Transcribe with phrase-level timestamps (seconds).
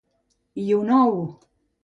[0.63, 1.21] I un ou!